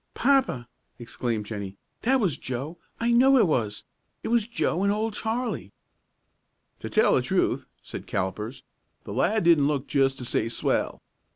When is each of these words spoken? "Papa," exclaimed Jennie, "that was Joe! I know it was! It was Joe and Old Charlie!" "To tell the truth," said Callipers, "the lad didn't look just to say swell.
"Papa," 0.15 0.67
exclaimed 0.97 1.45
Jennie, 1.45 1.77
"that 2.01 2.19
was 2.19 2.35
Joe! 2.35 2.79
I 2.99 3.11
know 3.11 3.37
it 3.37 3.45
was! 3.45 3.83
It 4.23 4.29
was 4.29 4.47
Joe 4.47 4.81
and 4.81 4.91
Old 4.91 5.13
Charlie!" 5.13 5.73
"To 6.79 6.89
tell 6.89 7.13
the 7.13 7.21
truth," 7.21 7.67
said 7.83 8.07
Callipers, 8.07 8.63
"the 9.03 9.13
lad 9.13 9.43
didn't 9.43 9.67
look 9.67 9.85
just 9.85 10.17
to 10.17 10.25
say 10.25 10.49
swell. 10.49 11.03